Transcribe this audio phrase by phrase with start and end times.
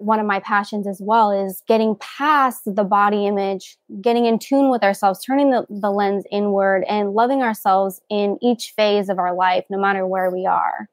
[0.00, 4.70] one of my passions as well is getting past the body image, getting in tune
[4.70, 9.34] with ourselves, turning the, the lens inward, and loving ourselves in each phase of our
[9.34, 10.88] life, no matter where we are.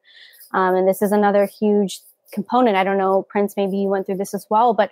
[0.53, 1.99] Um, and this is another huge
[2.31, 2.75] component.
[2.77, 4.91] I don't know, Prince, maybe you went through this as well, but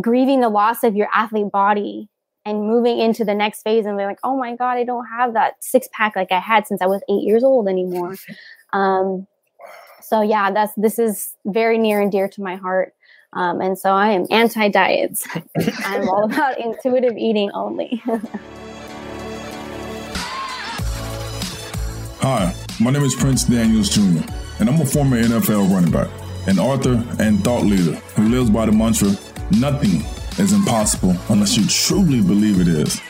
[0.00, 2.08] grieving the loss of your athlete body
[2.44, 5.34] and moving into the next phase and being like, oh my God, I don't have
[5.34, 8.16] that six pack like I had since I was eight years old anymore.
[8.72, 9.26] Um,
[10.00, 12.94] so yeah, that's this is very near and dear to my heart.
[13.32, 15.26] Um, and so I am anti diets.
[15.84, 18.02] I'm all about intuitive eating only.
[22.22, 24.22] Hi, my name is Prince Daniels Jr.,
[24.58, 26.10] and I'm a former NFL running back,
[26.46, 29.08] an author, and thought leader who lives by the mantra
[29.58, 30.04] nothing
[30.38, 33.00] is impossible unless you truly believe it is.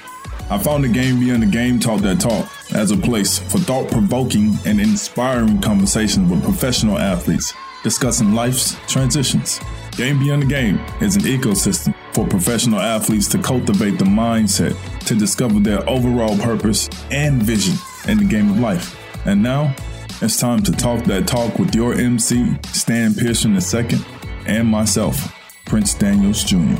[0.48, 3.91] I found the Game Beyond the Game Talk That Talk as a place for thought
[3.91, 7.52] provoking and inspiring conversations with professional athletes
[7.83, 9.61] discussing life's transitions.
[9.97, 15.14] Game Beyond the Game is an ecosystem for professional athletes to cultivate the mindset to
[15.14, 17.77] discover their overall purpose and vision
[18.09, 18.97] in the game of life.
[19.27, 19.75] And now,
[20.23, 23.98] it's time to talk that talk with your MC, Stan Pearson II,
[24.47, 25.34] and myself,
[25.67, 26.77] Prince Daniels Jr.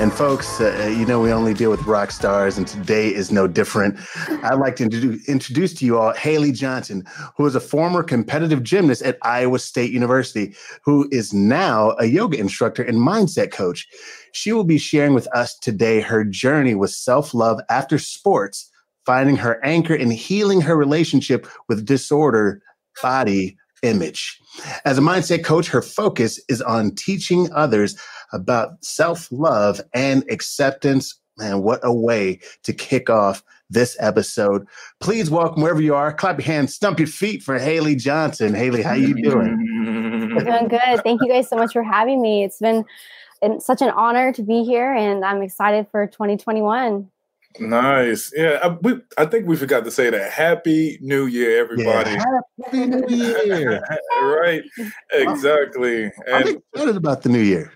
[0.00, 3.46] And folks, uh, you know, we only deal with rock stars, and today is no
[3.46, 3.98] different.
[4.42, 7.04] I'd like to introduce, to you all Hailey Johnson,
[7.36, 12.38] who is a former competitive gymnast at Iowa State University, who is now a yoga
[12.38, 13.86] instructor and mindset coach.
[14.32, 18.70] She will be sharing with us today her journey with self love after sports,
[19.04, 22.62] finding her anchor and healing her relationship with disorder,
[23.02, 24.40] body, image.
[24.84, 27.96] As a mindset coach, her focus is on teaching others
[28.32, 31.16] about self love and acceptance.
[31.38, 34.66] Man, what a way to kick off this episode.
[35.00, 36.12] Please welcome wherever you are.
[36.12, 38.52] Clap your hands, stump your feet for Hailey Johnson.
[38.52, 40.34] Hailey, how are you doing?
[40.36, 41.02] I'm doing good.
[41.02, 42.44] Thank you guys so much for having me.
[42.44, 42.84] It's been
[43.58, 47.10] such an honor to be here, and I'm excited for 2021.
[47.58, 48.32] Nice.
[48.36, 50.30] Yeah, I, we, I think we forgot to say that.
[50.30, 52.12] Happy New Year, everybody.
[52.12, 52.24] Yeah,
[52.64, 53.82] happy New Year.
[54.22, 54.62] right.
[55.12, 56.04] Exactly.
[56.04, 56.14] And
[56.48, 57.72] I'm excited about the new year.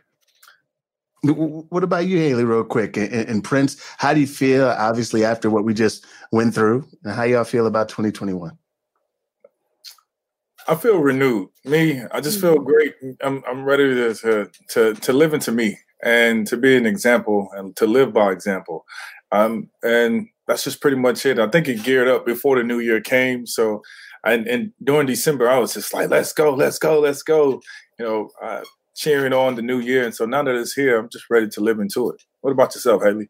[1.25, 2.97] What about you, Hailey, real quick?
[2.97, 6.87] And, and, Prince, how do you feel, obviously, after what we just went through?
[7.03, 8.57] And how y'all feel about 2021?
[10.69, 11.49] I feel renewed.
[11.65, 12.65] Me, I just feel mm-hmm.
[12.65, 12.95] great.
[13.23, 17.49] I'm, I'm ready to, to, to, to live into me and to be an example
[17.55, 18.85] and to live by example.
[19.33, 21.39] Um, and that's just pretty much it.
[21.39, 23.47] I think it geared up before the new year came.
[23.47, 23.83] So,
[24.25, 27.63] and, and during December, I was just like, let's go, let's go, let's go.
[27.99, 28.63] You know, uh,
[28.95, 30.05] cheering on the new year.
[30.05, 32.23] And so now that it's here, I'm just ready to live into it.
[32.41, 33.29] What about yourself, Hailey?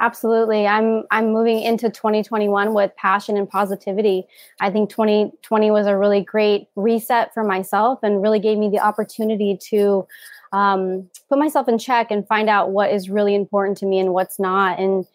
[0.00, 0.66] Absolutely.
[0.66, 4.24] I'm I'm moving into 2021 with passion and positivity.
[4.60, 8.78] I think 2020 was a really great reset for myself and really gave me the
[8.78, 10.06] opportunity to
[10.52, 14.12] um, put myself in check and find out what is really important to me and
[14.12, 14.78] what's not.
[14.78, 15.06] And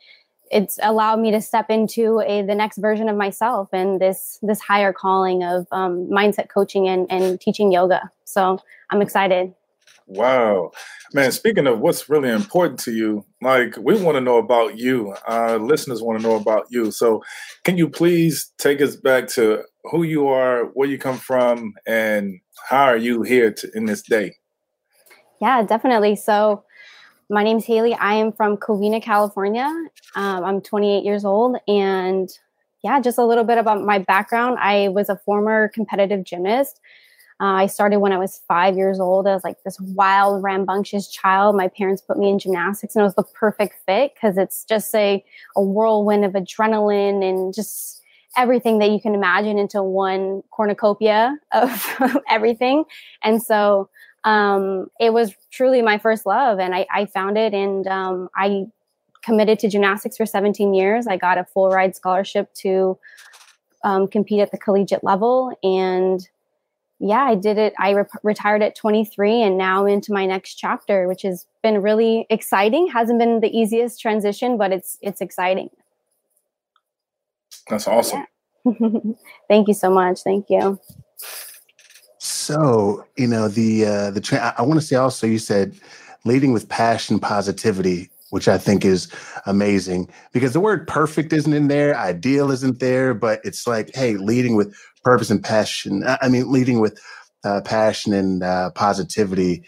[0.52, 4.60] it's allowed me to step into a the next version of myself and this this
[4.60, 8.12] higher calling of um, mindset coaching and, and teaching yoga.
[8.26, 9.54] So I'm excited.
[10.12, 10.72] Wow,
[11.14, 11.32] man!
[11.32, 15.16] Speaking of what's really important to you, like we want to know about you.
[15.28, 16.90] Our listeners want to know about you.
[16.90, 17.22] So,
[17.64, 22.40] can you please take us back to who you are, where you come from, and
[22.70, 24.36] how are you here to, in this day?
[25.40, 26.16] Yeah, definitely.
[26.16, 26.64] So,
[27.30, 27.94] my name's Hailey.
[27.94, 29.72] I am from Covina, California.
[30.16, 31.58] Um, I'm 28 years old.
[31.68, 32.28] And
[32.84, 34.58] yeah, just a little bit about my background.
[34.60, 36.80] I was a former competitive gymnast.
[37.42, 39.26] Uh, I started when I was five years old.
[39.26, 41.56] I was like this wild, rambunctious child.
[41.56, 44.94] My parents put me in gymnastics, and it was the perfect fit because it's just
[44.94, 45.24] a,
[45.56, 48.02] a whirlwind of adrenaline and just
[48.38, 51.98] everything that you can imagine into one cornucopia of
[52.30, 52.84] everything.
[53.24, 53.90] And so
[54.26, 58.66] um, it was truly my first love, and I, I found it, and um, I
[59.22, 61.08] committed to gymnastics for 17 years.
[61.08, 62.98] I got a full ride scholarship to
[63.84, 66.28] um, compete at the collegiate level, and
[67.00, 67.74] yeah, I did it.
[67.80, 71.82] I re- retired at 23, and now I'm into my next chapter, which has been
[71.82, 72.88] really exciting.
[72.88, 75.70] Hasn't been the easiest transition, but it's it's exciting.
[77.70, 78.26] That's awesome.
[78.66, 78.90] Yeah.
[79.48, 80.22] Thank you so much.
[80.24, 80.80] Thank you.
[82.18, 85.76] So, you know, the uh, the tra- I want to say also you said
[86.26, 89.08] leading with passion, positivity, which I think is
[89.46, 94.18] amazing because the word perfect isn't in there, ideal isn't there, but it's like, hey,
[94.18, 96.04] leading with purpose and passion.
[96.22, 97.00] I mean, leading with
[97.44, 99.64] uh, passion and uh, positivity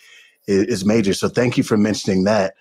[0.48, 1.14] is, is, major.
[1.14, 2.56] So thank you for mentioning that.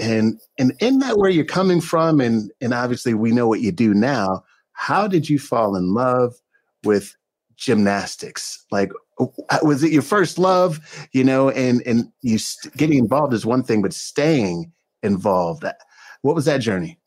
[0.00, 3.72] And and in that where you're coming from, and and obviously we know what you
[3.72, 4.42] do now.
[4.72, 6.34] How did you fall in love
[6.82, 7.14] with
[7.56, 8.64] gymnastics?
[8.72, 8.90] Like,
[9.62, 10.80] was it your first love?
[11.12, 14.72] You know, and and you st- getting involved is one thing, but staying
[15.04, 15.64] involved.
[16.22, 16.98] What was that journey?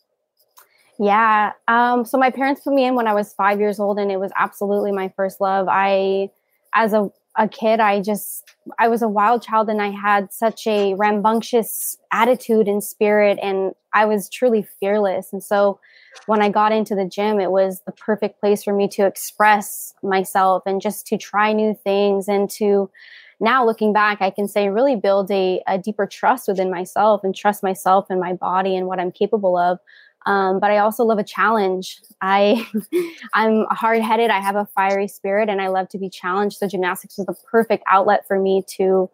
[0.99, 1.51] Yeah.
[1.67, 4.19] Um, so my parents put me in when I was five years old, and it
[4.19, 5.67] was absolutely my first love.
[5.69, 6.29] I,
[6.73, 10.65] as a, a kid, I just, I was a wild child and I had such
[10.65, 15.33] a rambunctious attitude and spirit, and I was truly fearless.
[15.33, 15.79] And so
[16.25, 19.93] when I got into the gym, it was the perfect place for me to express
[20.01, 22.89] myself and just to try new things and to,
[23.39, 27.35] now looking back, I can say really build a, a deeper trust within myself and
[27.35, 29.79] trust myself and my body and what I'm capable of.
[30.25, 32.01] Um, but I also love a challenge.
[32.21, 32.67] I
[33.33, 34.29] I'm hard headed.
[34.29, 36.57] I have a fiery spirit, and I love to be challenged.
[36.57, 39.09] So gymnastics was the perfect outlet for me to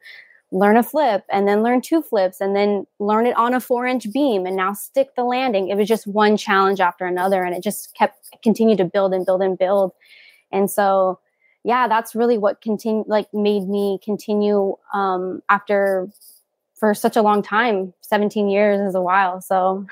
[0.52, 3.88] learn a flip and then learn two flips and then learn it on a four
[3.88, 5.68] inch beam and now stick the landing.
[5.70, 9.26] It was just one challenge after another, and it just kept continued to build and
[9.26, 9.92] build and build.
[10.52, 11.20] And so,
[11.64, 16.10] yeah, that's really what continue like made me continue um, after
[16.76, 17.94] for such a long time.
[18.02, 19.40] 17 years is a while.
[19.40, 19.86] So,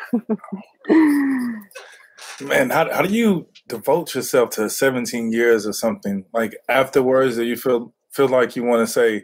[2.42, 7.46] man, how, how do you devote yourself to 17 years or something like afterwards that
[7.46, 9.24] you feel, feel like you want to say,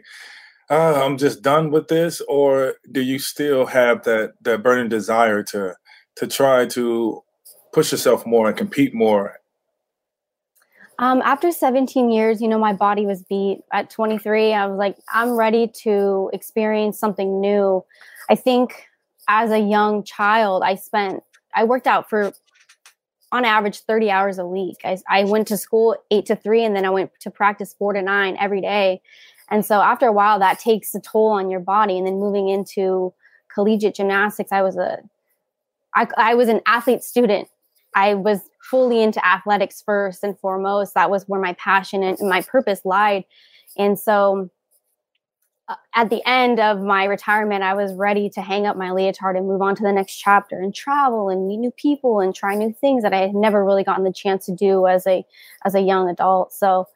[0.70, 2.22] uh, I'm just done with this?
[2.22, 5.74] Or do you still have that, that burning desire to,
[6.16, 7.22] to try to
[7.74, 9.38] push yourself more and compete more
[10.98, 13.60] um, after 17 years, you know, my body was beat.
[13.72, 17.84] At 23, I was like, I'm ready to experience something new.
[18.28, 18.88] I think
[19.28, 21.22] as a young child, I spent,
[21.54, 22.32] I worked out for
[23.30, 24.78] on average 30 hours a week.
[24.84, 27.92] I, I went to school eight to three and then I went to practice four
[27.92, 29.02] to nine every day.
[29.50, 31.98] And so after a while, that takes a toll on your body.
[31.98, 33.12] And then moving into
[33.52, 34.98] collegiate gymnastics, I was a,
[35.94, 37.48] I, I was an athlete student.
[37.94, 40.94] I was fully into athletics first and foremost.
[40.94, 43.24] That was where my passion and my purpose lied.
[43.76, 44.50] And so
[45.68, 49.36] uh, at the end of my retirement, I was ready to hang up my leotard
[49.36, 52.54] and move on to the next chapter and travel and meet new people and try
[52.54, 55.24] new things that I had never really gotten the chance to do as a
[55.64, 56.52] as a young adult.
[56.52, 56.88] So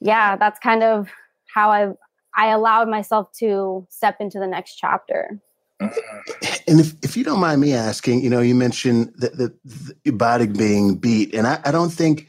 [0.00, 1.08] yeah, that's kind of
[1.52, 1.92] how I
[2.36, 5.40] I allowed myself to step into the next chapter.
[5.80, 9.28] And if, if you don't mind me asking, you know, you mentioned the,
[9.64, 12.28] the, the body being beat, and I, I don't think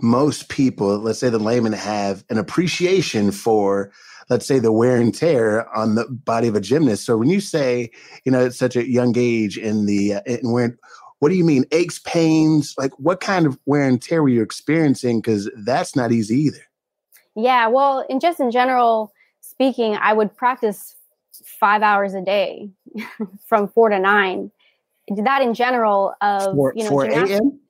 [0.00, 3.90] most people, let's say the layman, have an appreciation for,
[4.28, 7.04] let's say, the wear and tear on the body of a gymnast.
[7.04, 7.90] So when you say,
[8.24, 10.78] you know, at such a young age in the uh, in where,
[11.20, 12.74] what do you mean aches, pains?
[12.78, 15.20] Like what kind of wear and tear were you experiencing?
[15.20, 16.62] Because that's not easy either.
[17.34, 20.94] Yeah, well, in just in general speaking, I would practice
[21.44, 22.70] five hours a day
[23.46, 24.50] from four to nine.
[25.16, 27.60] That in general of four, you know 4 a.m.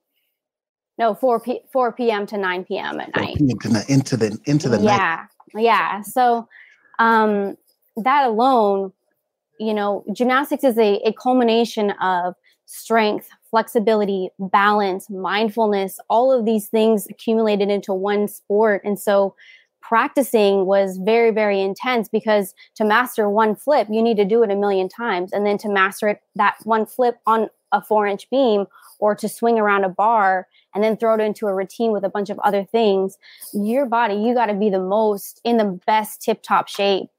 [0.97, 2.25] No, four p four p.m.
[2.27, 2.99] to nine p.m.
[2.99, 3.37] at night.
[3.39, 5.63] into the into the yeah, night.
[5.63, 6.01] yeah.
[6.01, 6.47] So
[6.99, 7.57] um,
[7.95, 8.91] that alone,
[9.59, 12.35] you know, gymnastics is a, a culmination of
[12.65, 18.81] strength, flexibility, balance, mindfulness, all of these things accumulated into one sport.
[18.83, 19.35] And so
[19.81, 24.51] practicing was very, very intense because to master one flip, you need to do it
[24.51, 25.31] a million times.
[25.33, 28.65] And then to master it, that one flip on a four inch beam
[28.99, 32.09] or to swing around a bar and then throw it into a routine with a
[32.09, 33.17] bunch of other things,
[33.53, 37.09] your body, you got to be the most in the best tip top shape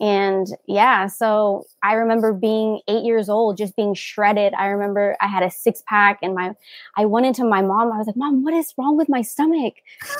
[0.00, 4.54] and yeah, so I remember being eight years old, just being shredded.
[4.54, 6.54] I remember I had a six pack and my,
[6.96, 7.92] I went into my mom.
[7.92, 9.74] I was like, Mom, what is wrong with my stomach?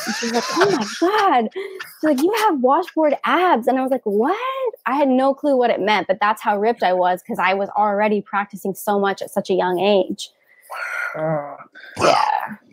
[0.07, 1.49] And she's like, Oh my God.
[1.55, 3.67] She's like, You have washboard abs.
[3.67, 4.37] And I was like, What?
[4.85, 7.55] I had no clue what it meant, but that's how ripped I was because I
[7.55, 10.31] was already practicing so much at such a young age.
[11.17, 11.57] Uh.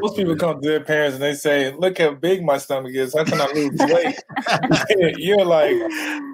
[0.00, 3.14] Most people come to their parents and they say, "Look how big my stomach is.
[3.14, 4.18] How can I lose weight?"
[5.18, 5.74] You're like,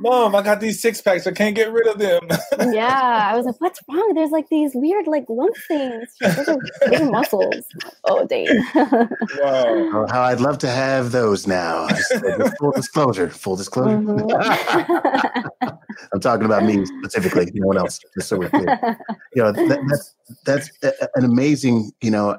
[0.01, 1.27] "Mom, I got these six packs.
[1.27, 2.21] I can't get rid of them."
[2.73, 4.13] yeah, I was like, "What's wrong?
[4.15, 6.15] There's like these weird like lump things.
[6.21, 7.65] Those are, those are muscles."
[8.05, 8.47] Oh, dang!
[8.75, 9.09] wow.
[9.43, 11.89] Oh, how I'd love to have those now.
[11.89, 13.31] Just, uh, full disclosure.
[13.31, 13.99] Full disclosure.
[13.99, 15.69] Mm-hmm.
[16.13, 17.51] I'm talking about me specifically.
[17.55, 18.01] No one else.
[18.15, 18.99] Just so we're clear.
[19.35, 22.39] You know, that, that's that's an amazing, you know,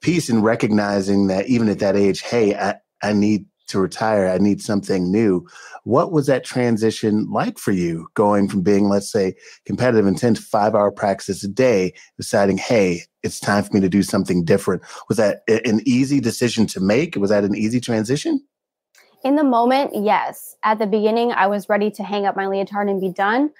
[0.00, 4.28] piece in recognizing that even at that age, hey, I, I need to retire.
[4.28, 5.46] I need something new.
[5.84, 10.42] What was that transition like for you going from being, let's say, competitive intent to
[10.42, 14.82] five hour practice a day, deciding, hey, it's time for me to do something different?
[15.08, 17.16] Was that an easy decision to make?
[17.16, 18.44] Was that an easy transition?
[19.22, 20.56] In the moment, yes.
[20.64, 23.50] At the beginning, I was ready to hang up my leotard and be done.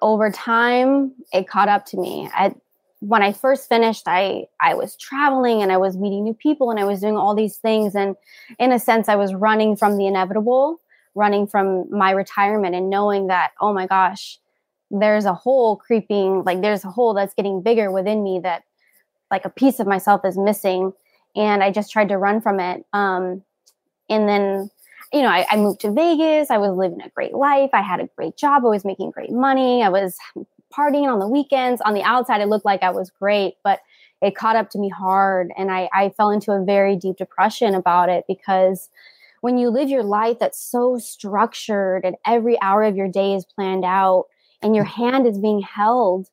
[0.00, 2.28] Over time, it caught up to me.
[2.34, 2.56] At
[3.00, 6.80] when I first finished, I I was traveling and I was meeting new people and
[6.80, 8.16] I was doing all these things and
[8.58, 10.80] in a sense I was running from the inevitable,
[11.14, 14.38] running from my retirement and knowing that oh my gosh,
[14.90, 18.64] there's a hole creeping like there's a hole that's getting bigger within me that
[19.30, 20.92] like a piece of myself is missing
[21.36, 22.84] and I just tried to run from it.
[22.92, 23.42] Um,
[24.08, 24.70] and then
[25.12, 26.50] you know, I, I, moved to Vegas.
[26.50, 27.70] I was living a great life.
[27.72, 28.62] I had a great job.
[28.62, 29.82] I was making great money.
[29.82, 30.18] I was
[30.72, 31.80] partying on the weekends.
[31.82, 33.80] On the outside, it looked like I was great, but
[34.20, 35.52] it caught up to me hard.
[35.56, 38.88] And I, I fell into a very deep depression about it because
[39.40, 43.44] when you live your life that's so structured and every hour of your day is
[43.44, 44.24] planned out
[44.62, 46.28] and your hand is being held,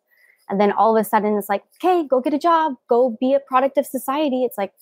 [0.49, 3.33] and then all of a sudden it's like, okay, go get a job, go be
[3.33, 4.43] a product of society.
[4.43, 4.73] It's like,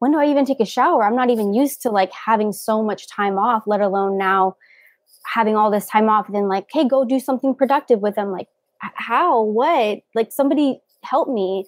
[0.00, 1.04] when do I even take a shower?
[1.04, 4.56] I'm not even used to like having so much time off, let alone now
[5.26, 6.26] having all this time off.
[6.26, 8.32] And then like, hey, go do something productive with them.
[8.32, 8.48] Like,
[8.80, 9.42] how?
[9.42, 10.00] What?
[10.14, 11.66] Like somebody help me.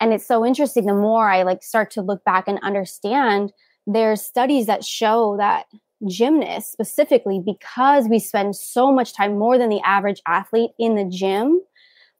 [0.00, 0.86] And it's so interesting.
[0.86, 3.52] The more I like start to look back and understand,
[3.86, 5.66] there's studies that show that
[6.08, 11.04] gymnasts specifically, because we spend so much time more than the average athlete in the
[11.04, 11.60] gym,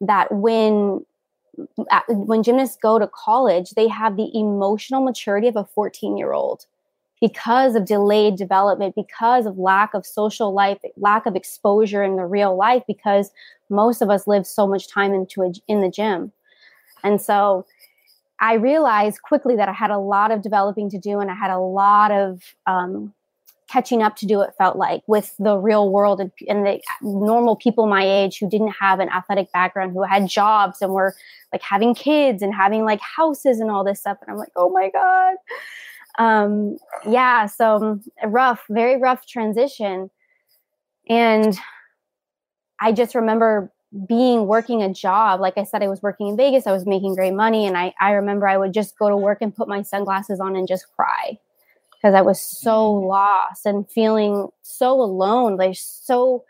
[0.01, 1.05] that when
[2.09, 6.67] when gymnasts go to college, they have the emotional maturity of a 14 year old
[7.23, 12.27] because of delayed development, because of lack of social life, lack of exposure in the
[12.27, 13.31] real life, because
[13.71, 16.33] most of us live so much time into a, in the gym.
[17.05, 17.65] And so
[18.41, 21.53] I realized quickly that I had a lot of developing to do and I had
[21.53, 23.15] a lot of um,
[23.69, 27.55] catching up to do it felt like with the real world and, and, the normal
[27.55, 31.15] people my age who didn't have an athletic background who had jobs and were
[31.53, 34.69] like having kids and having like houses and all this stuff and i'm like oh
[34.71, 35.37] my god
[36.19, 36.77] um
[37.09, 40.11] yeah so um, rough very rough transition.
[41.09, 41.59] And
[42.81, 43.73] i just remember
[44.09, 45.41] being working a job.
[45.41, 46.67] Like i said i was working in vegas.
[46.67, 47.67] I was making great money.
[47.67, 50.57] And i i remember i would just go to work and put my sunglasses on
[50.57, 51.39] and just cry.
[51.93, 53.07] Because I was so mm-hmm.
[53.07, 55.57] lost and feeling so alone.
[55.57, 56.45] Like so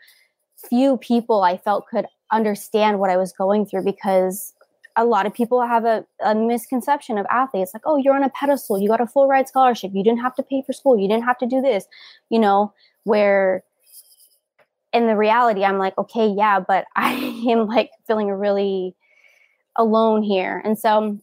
[0.69, 4.52] few people I felt could understand what I was going through because
[4.95, 8.29] a lot of people have a, a, misconception of athletes like, oh, you're on a
[8.29, 11.07] pedestal, you got a full ride scholarship, you didn't have to pay for school, you
[11.07, 11.85] didn't have to do this,
[12.29, 12.73] you know,
[13.03, 13.63] where
[14.93, 17.13] in the reality, I'm like, okay, yeah, but I
[17.49, 18.95] am like feeling really
[19.75, 20.61] alone here.
[20.63, 21.17] And so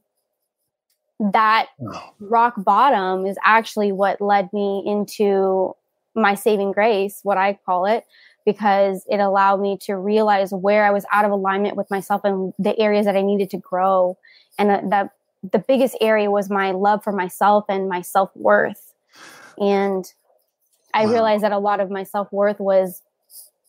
[1.20, 2.12] that oh.
[2.18, 5.74] rock bottom is actually what led me into
[6.14, 8.04] my saving grace, what I call it,
[8.44, 12.52] because it allowed me to realize where I was out of alignment with myself and
[12.58, 14.16] the areas that I needed to grow.
[14.58, 15.10] And that
[15.42, 18.94] the biggest area was my love for myself and my self worth.
[19.58, 20.04] And
[20.92, 21.12] I wow.
[21.12, 23.02] realized that a lot of my self worth was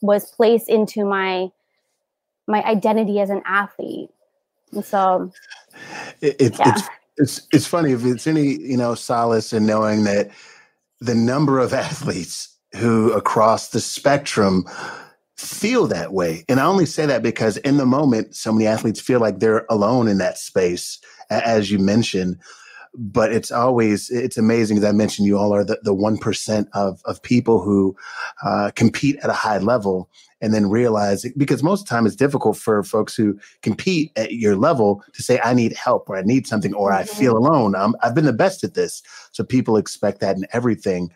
[0.02, 1.52] was placed into my
[2.48, 4.10] my identity as an athlete.
[4.74, 5.32] And so
[6.22, 6.74] it, it, yeah.
[6.74, 6.88] it's
[7.18, 10.32] it's it's funny if it's any you know solace in knowing that
[11.00, 14.66] the number of athletes who across the spectrum
[15.38, 16.46] feel that way.
[16.48, 19.66] And i only say that because in the moment so many athletes feel like they're
[19.70, 21.00] alone in that space
[21.30, 22.38] as you mentioned.
[22.94, 27.02] But it's always it's amazing as i mentioned you all are the, the 1% of,
[27.06, 27.96] of people who
[28.46, 30.10] uh, compete at a high level
[30.42, 34.34] and then realize because most of the time it's difficult for folks who compete at
[34.34, 37.00] your level to say i need help or i need something or mm-hmm.
[37.00, 37.76] i feel alone.
[37.76, 39.02] I i've been the best at this.
[39.32, 41.12] So people expect that in everything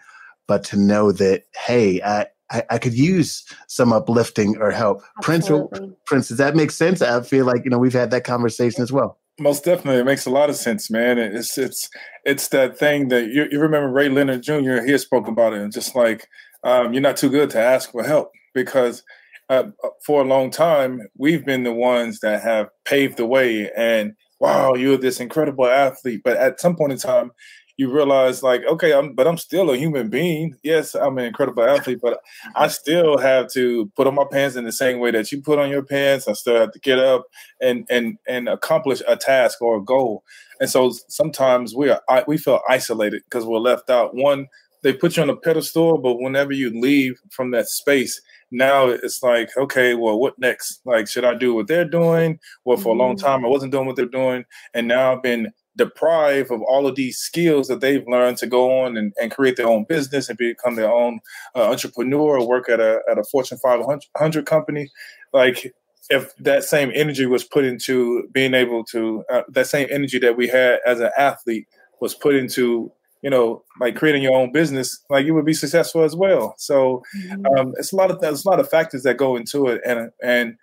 [0.47, 5.01] but to know that hey i I, I could use some uplifting or help.
[5.17, 5.79] Absolutely.
[5.79, 7.01] Prince, Prince, does that make sense?
[7.01, 9.19] I feel like you know we've had that conversation as well.
[9.39, 11.17] Most definitely, it makes a lot of sense, man.
[11.17, 11.89] It's it's
[12.23, 14.83] it's that thing that you, you remember Ray Leonard Jr.
[14.85, 16.27] He spoke about it, and just like
[16.63, 19.03] um, you're not too good to ask for help because
[19.49, 19.65] uh,
[20.05, 23.71] for a long time, we've been the ones that have paved the way.
[23.75, 26.21] And wow, you're this incredible athlete.
[26.23, 27.31] But at some point in time,
[27.77, 30.55] you realize, like, okay, I'm, but I'm still a human being.
[30.63, 32.19] Yes, I'm an incredible athlete, but
[32.55, 35.59] I still have to put on my pants in the same way that you put
[35.59, 36.27] on your pants.
[36.27, 37.25] I still have to get up
[37.61, 40.23] and and and accomplish a task or a goal.
[40.59, 44.15] And so sometimes we are we feel isolated because we're left out.
[44.15, 44.47] One,
[44.83, 49.21] they put you on a pedestal, but whenever you leave from that space, now it's
[49.21, 50.81] like, okay, well, what next?
[50.85, 52.39] Like, should I do what they're doing?
[52.63, 53.25] Well, for a long mm-hmm.
[53.25, 54.45] time, I wasn't doing what they're doing.
[54.73, 58.81] And now I've been deprived of all of these skills that they've learned to go
[58.81, 61.19] on and, and create their own business and become their own
[61.55, 64.89] uh, entrepreneur or work at a, at a Fortune 500 company.
[65.33, 65.73] Like,
[66.09, 70.37] if that same energy was put into being able to, uh, that same energy that
[70.37, 71.67] we had as an athlete
[71.99, 72.91] was put into
[73.25, 76.53] you know, like creating your own business, like you would be successful as well.
[76.59, 77.57] So mm-hmm.
[77.57, 80.11] um, it's a lot of there's a lot of factors that go into it, and
[80.21, 80.57] and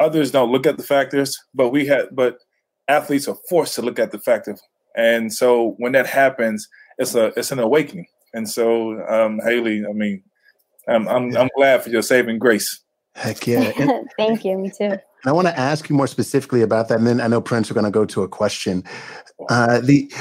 [0.00, 2.38] others don't look at the factors, but we had but
[2.88, 4.60] athletes are forced to look at the fact of,
[4.96, 8.06] and so when that happens, it's a it's an awakening.
[8.34, 10.22] And so, um, Hailey, I mean,
[10.88, 12.80] I'm, I'm I'm glad for your saving grace.
[13.14, 13.72] Heck yeah!
[13.78, 14.58] And, Thank you.
[14.58, 14.98] Me too.
[15.24, 17.74] I want to ask you more specifically about that, and then I know Prince, we're
[17.74, 18.84] going to go to a question.
[19.48, 20.12] Uh, the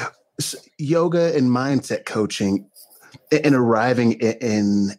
[0.77, 2.69] yoga and mindset coaching,
[3.31, 4.91] and arriving in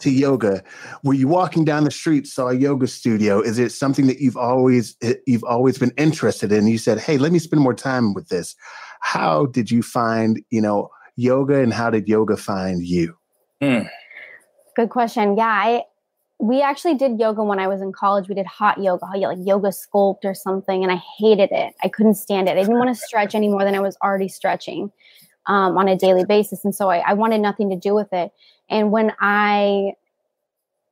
[0.00, 0.62] to yoga.
[1.02, 3.40] Were you walking down the street saw a yoga studio?
[3.40, 6.66] Is it something that you've always eh, you've always been interested in?
[6.66, 8.54] You said hey let me spend more time with this.
[9.00, 13.16] How did you find you know yoga and how did yoga find you?
[13.60, 13.88] Mm.
[14.76, 15.36] good question.
[15.36, 15.82] Yeah i
[16.40, 18.28] we actually did yoga when i was in college.
[18.28, 21.74] We did hot yoga like yoga sculpt or something and i hated it.
[21.82, 22.52] I couldn't stand it.
[22.52, 24.92] I didn't want to stretch any more than i was already stretching
[25.48, 28.32] um, on a daily basis and so I, I wanted nothing to do with it
[28.68, 29.94] and when I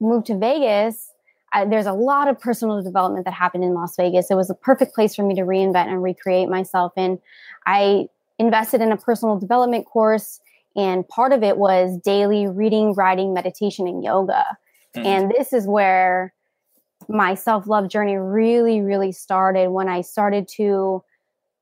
[0.01, 1.13] moved to Vegas,
[1.53, 4.31] I, there's a lot of personal development that happened in Las Vegas.
[4.31, 6.93] It was a perfect place for me to reinvent and recreate myself.
[6.97, 7.19] And
[7.67, 8.09] I
[8.39, 10.41] invested in a personal development course,
[10.75, 14.45] and part of it was daily reading, writing, meditation, and yoga.
[14.95, 15.07] Mm-hmm.
[15.07, 16.35] And this is where
[17.09, 21.03] my self love journey really, really started when I started to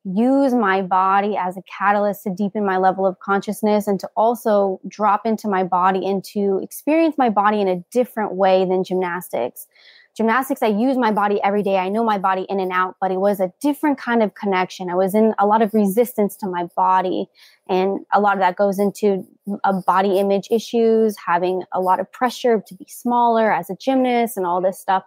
[0.04, 4.80] use my body as a catalyst to deepen my level of consciousness and to also
[4.86, 9.66] drop into my body and to experience my body in a different way than gymnastics.
[10.14, 11.76] Gymnastics, I use my body every day.
[11.76, 14.88] I know my body in and out, but it was a different kind of connection.
[14.88, 17.26] I was in a lot of resistance to my body.
[17.68, 19.26] And a lot of that goes into
[19.86, 24.46] body image issues, having a lot of pressure to be smaller as a gymnast and
[24.46, 25.02] all this stuff.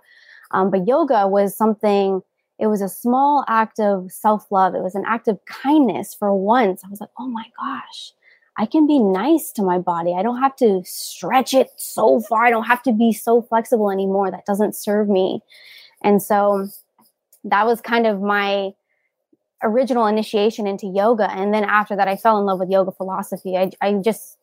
[0.51, 2.21] Um, but yoga was something
[2.59, 4.73] it was a small act of self love.
[4.73, 6.83] It was an act of kindness for once.
[6.83, 8.13] I was like, oh my gosh,
[8.57, 10.15] I can be nice to my body.
[10.17, 12.45] I don't have to stretch it so far.
[12.45, 14.31] I don't have to be so flexible anymore.
[14.31, 15.41] That doesn't serve me.
[16.03, 16.67] And so
[17.43, 18.71] that was kind of my
[19.63, 21.31] original initiation into yoga.
[21.31, 23.55] And then after that, I fell in love with yoga philosophy.
[23.57, 24.37] I, I just,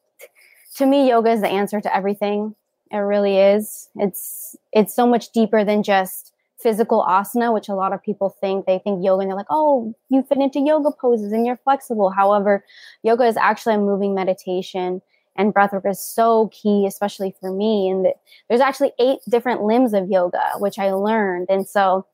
[0.76, 2.54] to me, yoga is the answer to everything.
[2.90, 3.88] It really is.
[3.96, 6.33] It's, it's so much deeper than just
[6.64, 9.94] physical asana, which a lot of people think they think yoga and they're like, oh,
[10.08, 12.10] you fit into yoga poses and you're flexible.
[12.10, 12.64] However,
[13.02, 15.02] yoga is actually a moving meditation
[15.36, 17.88] and breathwork is so key, especially for me.
[17.88, 18.06] And
[18.48, 21.48] there's actually eight different limbs of yoga, which I learned.
[21.50, 22.06] And so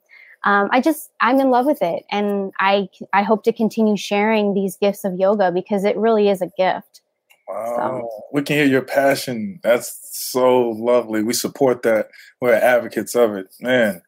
[0.44, 2.02] um, I just, I'm in love with it.
[2.10, 6.42] And I, I hope to continue sharing these gifts of yoga because it really is
[6.42, 7.02] a gift.
[7.48, 7.76] Wow.
[7.76, 8.10] So.
[8.32, 9.60] We can hear your passion.
[9.62, 11.22] That's so lovely.
[11.22, 12.08] We support that.
[12.40, 13.48] We're advocates of it.
[13.60, 14.02] Man,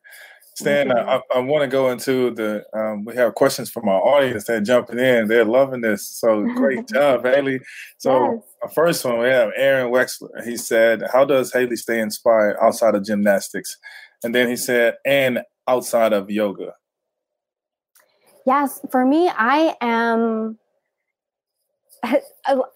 [0.63, 0.93] Stan.
[0.93, 2.65] I, I want to go into the.
[2.75, 5.29] Um, we have questions from our audience that jumping in.
[5.29, 6.09] They're loving this.
[6.09, 7.61] So great job, Hailey.
[7.99, 8.43] So yes.
[8.63, 10.45] our first one we have Aaron Wexler.
[10.45, 13.77] He said, "How does Hailey stay inspired outside of gymnastics?"
[14.23, 16.73] And then he said, "And outside of yoga."
[18.47, 20.59] Yes, for me, I am.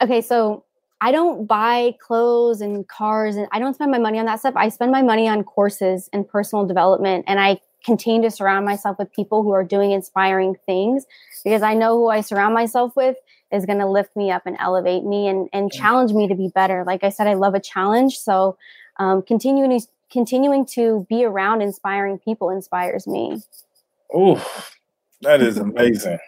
[0.03, 0.67] okay, so
[1.01, 4.55] I don't buy clothes and cars and I don't spend my money on that stuff.
[4.57, 8.99] I spend my money on courses and personal development and I continue to surround myself
[8.99, 11.07] with people who are doing inspiring things
[11.45, 13.17] because I know who I surround myself with
[13.53, 16.49] is going to lift me up and elevate me and, and challenge me to be
[16.49, 16.83] better.
[16.85, 18.19] Like I said, I love a challenge.
[18.19, 18.59] So
[18.99, 23.41] um, continuing, continuing to be around inspiring people inspires me.
[24.13, 24.45] Oh,
[25.23, 26.19] that is amazing.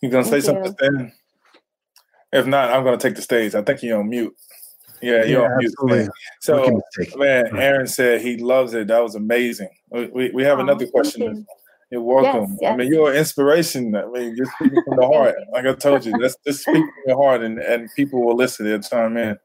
[0.00, 1.12] You gonna say something, Stan?
[2.32, 3.54] If not, I'm gonna take the stage.
[3.54, 4.34] I think you're on mute.
[5.02, 5.74] Yeah, you're yeah, on mute.
[5.82, 6.10] Man.
[6.40, 6.80] So,
[7.16, 8.88] man, Aaron said he loves it.
[8.88, 9.70] That was amazing.
[9.90, 11.46] We, we have oh, another question.
[11.90, 11.98] You.
[11.98, 12.50] are welcome.
[12.50, 12.72] Yes, yes.
[12.72, 13.94] I mean, you're an inspiration.
[13.96, 15.36] I mean, you're speaking from the heart.
[15.52, 18.66] Like I told you, let's just speak from your heart, and, and people will listen.
[18.66, 19.38] They'll chime in.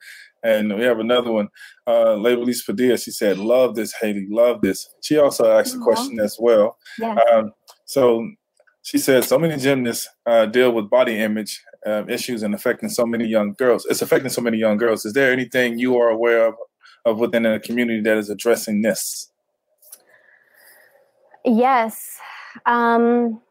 [0.46, 1.50] And we have another one.
[1.88, 4.28] Uh, Labelise Padilla, she said, Love this, Hailey.
[4.30, 4.88] Love this.
[5.02, 6.78] She also asked a question as well.
[7.00, 7.16] Yeah.
[7.34, 7.52] Um,
[7.86, 8.30] so
[8.84, 13.06] she said, So many gymnasts uh, deal with body image uh, issues and affecting so
[13.06, 13.86] many young girls.
[13.90, 15.06] It's affecting so many young girls.
[15.06, 16.56] Is there anything you are aware of,
[17.06, 19.32] of within a community that is addressing this?
[21.46, 22.18] Yes.
[22.66, 23.42] Um,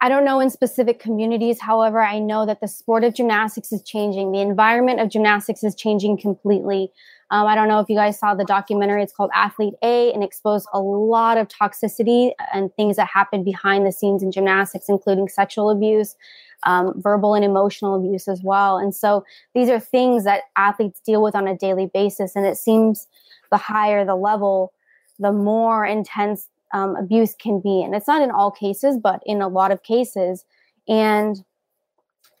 [0.00, 1.60] I don't know in specific communities.
[1.60, 4.32] However, I know that the sport of gymnastics is changing.
[4.32, 6.92] The environment of gymnastics is changing completely.
[7.30, 9.02] Um, I don't know if you guys saw the documentary.
[9.02, 13.86] It's called Athlete A and exposed a lot of toxicity and things that happen behind
[13.86, 16.16] the scenes in gymnastics, including sexual abuse,
[16.64, 18.78] um, verbal and emotional abuse as well.
[18.78, 19.24] And so
[19.54, 22.34] these are things that athletes deal with on a daily basis.
[22.34, 23.06] And it seems
[23.50, 24.72] the higher the level,
[25.18, 27.82] the more intense um, abuse can be.
[27.82, 30.44] And it's not in all cases, but in a lot of cases.
[30.88, 31.44] And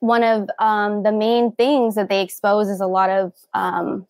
[0.00, 4.06] one of um, the main things that they expose is a lot of um,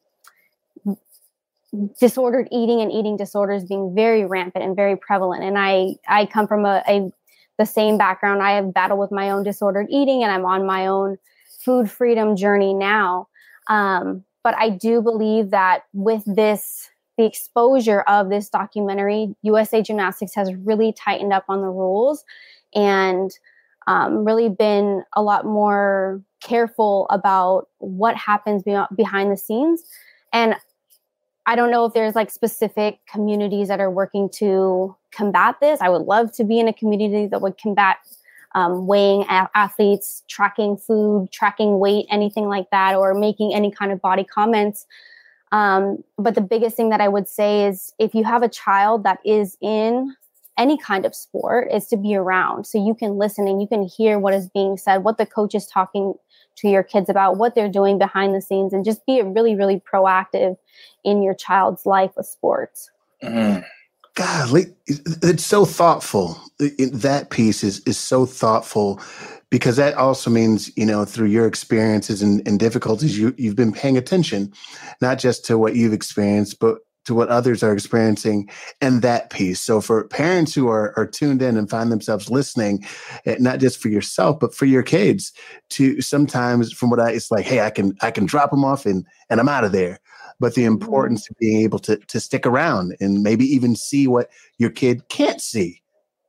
[2.00, 5.44] disordered eating and eating disorders being very rampant and very prevalent.
[5.44, 7.12] And I, I come from a, a
[7.58, 8.42] the same background.
[8.42, 11.18] I have battled with my own disordered eating and I'm on my own
[11.64, 13.28] food freedom journey now.
[13.68, 20.34] Um, but I do believe that with this, the exposure of this documentary, USA Gymnastics
[20.34, 22.24] has really tightened up on the rules
[22.74, 23.30] and
[23.86, 29.82] um, really been a lot more careful about what happens behind the scenes.
[30.32, 30.56] And
[31.46, 35.80] I don't know if there's like specific communities that are working to combat this.
[35.80, 37.98] I would love to be in a community that would combat
[38.54, 43.92] um, weighing a- athletes, tracking food, tracking weight, anything like that, or making any kind
[43.92, 44.86] of body comments.
[45.52, 49.04] Um, but the biggest thing that I would say is if you have a child
[49.04, 50.16] that is in
[50.58, 53.82] any kind of sport, is to be around so you can listen and you can
[53.82, 56.14] hear what is being said, what the coach is talking
[56.56, 59.80] to your kids about, what they're doing behind the scenes, and just be really, really
[59.80, 60.56] proactive
[61.04, 62.90] in your child's life with sports.
[63.22, 63.60] Mm-hmm.
[64.14, 66.40] God, it's so thoughtful.
[66.58, 69.00] That piece is is so thoughtful
[69.50, 73.72] because that also means you know through your experiences and, and difficulties you you've been
[73.72, 74.52] paying attention,
[75.00, 78.48] not just to what you've experienced, but to what others are experiencing
[78.80, 79.60] and that piece.
[79.60, 82.84] So for parents who are, are tuned in and find themselves listening,
[83.26, 85.32] eh, not just for yourself, but for your kids
[85.70, 88.86] to sometimes from what I, it's like, Hey, I can, I can drop them off
[88.86, 90.00] and, and I'm out of there.
[90.40, 90.72] But the mm-hmm.
[90.72, 95.08] importance of being able to, to stick around and maybe even see what your kid
[95.08, 95.80] can't see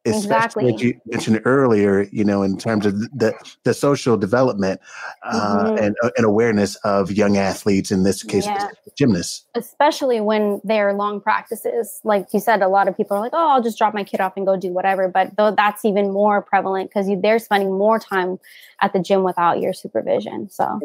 [0.06, 0.88] especially exactly.
[0.88, 4.80] you mentioned earlier, you know, in terms of the the social development
[5.24, 5.84] uh, mm-hmm.
[5.84, 8.70] and, uh, and awareness of young athletes, in this case, yeah.
[8.96, 9.46] gymnasts.
[9.56, 12.00] Especially when they're long practices.
[12.04, 14.22] Like you said, a lot of people are like, oh, I'll just drop my kid
[14.22, 15.08] off and go do whatever.
[15.08, 18.40] But though that's even more prevalent because they're spending more time
[18.82, 20.50] at the gym without your supervision.
[20.50, 20.80] So,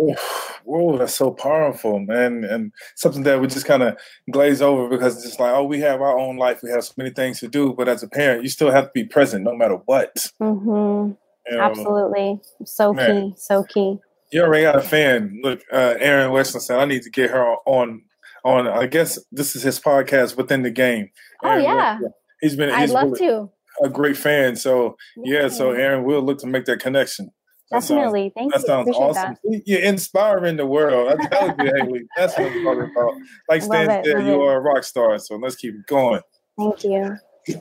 [0.64, 2.44] whoa, that's so powerful, man.
[2.44, 3.98] And something that we just kind of
[4.30, 6.60] glaze over because it's just like, oh, we have our own life.
[6.62, 7.72] We have so many things to do.
[7.72, 10.14] But as a parent, you still have to be present no matter what.
[10.40, 11.12] Mm-hmm.
[11.50, 12.40] You know, Absolutely.
[12.64, 13.34] So man, key.
[13.36, 13.98] So key.
[14.32, 15.40] You already got a fan.
[15.42, 18.02] Look, uh, Aaron Westland said, I need to get her on,
[18.44, 21.10] on, I guess this is his podcast, Within the Game.
[21.42, 21.98] Oh, Aaron yeah.
[22.40, 23.50] He's been, I'd love really to.
[23.84, 24.56] A great fan.
[24.56, 27.30] So, yeah, yeah so Aaron will look to make that connection.
[27.70, 28.32] Definitely.
[28.34, 28.58] Thank you.
[28.58, 28.66] that you.
[28.66, 29.36] Sounds awesome.
[29.44, 29.62] That.
[29.64, 31.12] You're inspiring the world.
[31.12, 32.02] I tell you, Hailey.
[32.16, 33.14] That's what I'm talking about.
[33.48, 35.18] Like Stan said, you are a rock star.
[35.18, 36.20] So let's keep going.
[36.58, 37.16] Thank you.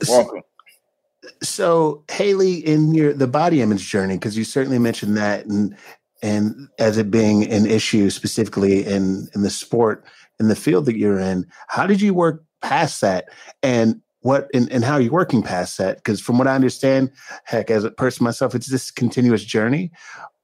[0.08, 0.42] Welcome.
[1.42, 5.76] So Hailey, in your the body image journey, because you certainly mentioned that, and
[6.22, 10.04] and as it being an issue specifically in in the sport
[10.38, 13.26] in the field that you're in, how did you work past that?
[13.62, 15.96] And what and, and how are you working past that?
[15.96, 17.10] Because from what I understand,
[17.44, 19.90] heck, as a person myself, it's this continuous journey.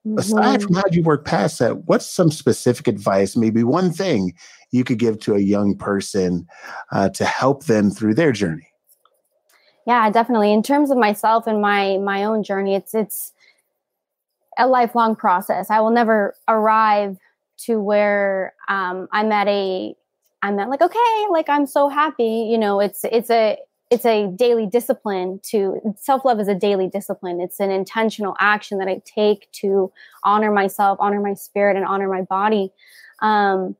[0.06, 0.18] Mm-hmm.
[0.18, 4.34] Aside from how you work past that, what's some specific advice, maybe one thing
[4.70, 6.46] you could give to a young person
[6.92, 8.68] uh, to help them through their journey?
[9.86, 10.52] Yeah, definitely.
[10.52, 13.32] In terms of myself and my my own journey, it's it's
[14.58, 15.70] a lifelong process.
[15.70, 17.18] I will never arrive
[17.58, 19.94] to where um, I'm at a
[20.42, 22.48] I'm at like okay, like I'm so happy.
[22.50, 23.58] You know, it's it's a
[23.90, 27.40] it's a daily discipline to self love is a daily discipline.
[27.40, 29.92] It's an intentional action that I take to
[30.24, 32.72] honor myself, honor my spirit, and honor my body.
[33.20, 33.76] Um,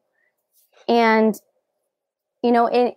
[0.89, 1.41] and
[2.43, 2.97] you know, it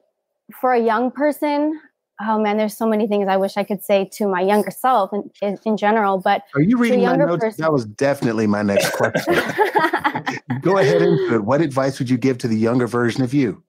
[0.59, 1.79] for a young person,
[2.21, 5.11] oh man, there's so many things I wish I could say to my younger self
[5.13, 6.17] in, in, in general.
[6.19, 7.43] But are you reading my notes?
[7.43, 9.35] Person, that was definitely my next question.
[10.61, 11.43] Go ahead into it.
[11.43, 13.63] What advice would you give to the younger version of you?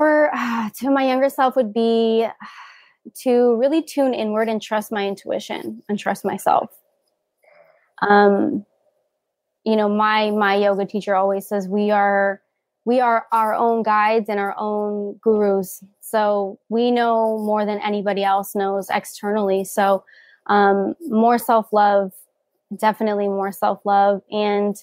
[0.00, 2.26] for uh, to my younger self would be
[3.14, 6.70] to really tune inward and trust my intuition and trust myself.
[8.00, 8.64] Um,
[9.62, 12.40] you know, my my yoga teacher always says we are
[12.90, 15.84] we are our own guides and our own gurus.
[16.00, 19.62] So we know more than anybody else knows externally.
[19.62, 20.02] So
[20.46, 22.10] um, more self love,
[22.76, 24.74] definitely more self love, and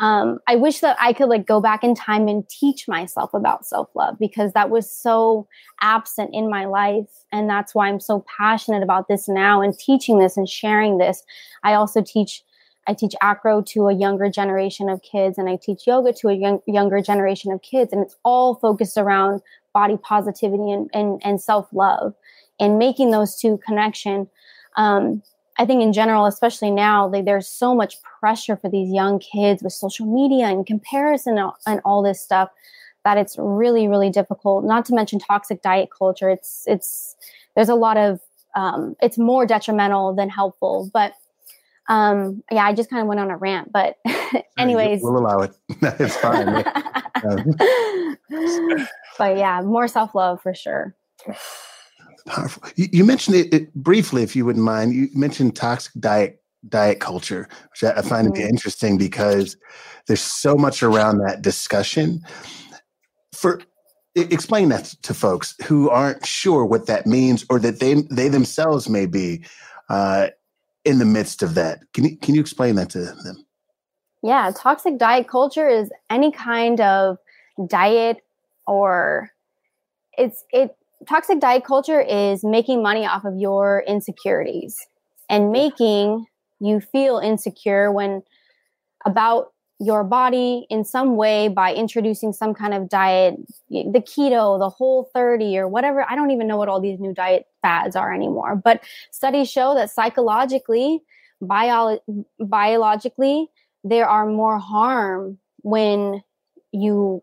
[0.00, 3.64] um, I wish that I could like go back in time and teach myself about
[3.64, 5.46] self love because that was so
[5.82, 7.06] absent in my life.
[7.30, 11.22] And that's why I'm so passionate about this now and teaching this and sharing this.
[11.62, 12.42] I also teach,
[12.86, 16.34] I teach acro to a younger generation of kids and I teach yoga to a
[16.34, 17.92] young, younger generation of kids.
[17.92, 19.40] And it's all focused around
[19.72, 22.14] body positivity and, and, and self love
[22.58, 24.28] and making those two connection.
[24.76, 25.22] Um,
[25.58, 29.72] I think in general, especially now, there's so much pressure for these young kids with
[29.72, 32.48] social media and comparison and all this stuff
[33.04, 34.64] that it's really, really difficult.
[34.64, 36.30] Not to mention toxic diet culture.
[36.30, 37.16] It's it's
[37.54, 38.20] there's a lot of
[38.54, 40.90] um, it's more detrimental than helpful.
[40.92, 41.14] But
[41.88, 43.72] um, yeah, I just kind of went on a rant.
[43.72, 43.96] But
[44.58, 45.54] anyways, we'll allow it.
[45.82, 46.64] it's fine.
[49.18, 50.94] but yeah, more self love for sure.
[52.26, 52.62] Powerful.
[52.76, 54.94] You, you mentioned it, it, briefly, if you wouldn't mind.
[54.94, 58.34] You mentioned toxic diet diet culture, which I, I find mm-hmm.
[58.34, 59.56] to be interesting because
[60.06, 62.20] there's so much around that discussion.
[63.34, 63.60] For
[64.14, 68.88] explain that to folks who aren't sure what that means, or that they they themselves
[68.88, 69.44] may be
[69.88, 70.28] uh,
[70.84, 71.80] in the midst of that.
[71.92, 73.46] Can you can you explain that to them?
[74.22, 77.18] Yeah, toxic diet culture is any kind of
[77.66, 78.18] diet
[78.66, 79.30] or
[80.16, 80.76] it's it
[81.08, 84.76] toxic diet culture is making money off of your insecurities
[85.28, 86.26] and making
[86.60, 88.22] you feel insecure when
[89.04, 89.51] about
[89.82, 93.34] your body in some way by introducing some kind of diet,
[93.68, 96.06] the keto, the whole 30 or whatever.
[96.08, 98.54] I don't even know what all these new diet fads are anymore.
[98.54, 101.02] But studies show that psychologically,
[101.40, 101.98] bio-
[102.38, 103.48] biologically,
[103.82, 106.22] there are more harm when
[106.70, 107.20] you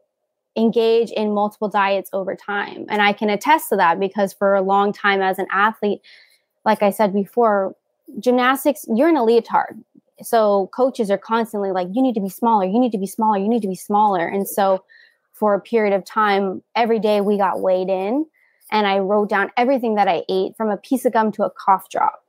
[0.57, 2.85] engage in multiple diets over time.
[2.89, 6.01] And I can attest to that because for a long time as an athlete,
[6.65, 7.73] like I said before,
[8.19, 9.81] gymnastics, you're in a leotard.
[10.21, 13.37] So coaches are constantly like, you need to be smaller, you need to be smaller,
[13.37, 14.27] you need to be smaller.
[14.27, 14.83] And so
[15.33, 18.25] for a period of time, every day we got weighed in
[18.71, 21.49] and I wrote down everything that I ate from a piece of gum to a
[21.49, 22.23] cough drop.